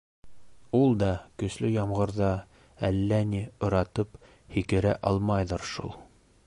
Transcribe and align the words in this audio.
Ул 0.77 0.95
да 1.03 1.09
көслө 1.43 1.69
ямғырҙа 1.75 2.31
әллә 2.91 3.21
ни 3.35 3.45
ыратып 3.69 4.19
һикерә 4.57 4.97
алмайҙыр 5.13 5.71
шул. 5.77 5.97